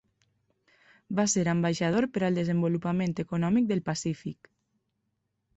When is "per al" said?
2.15-2.39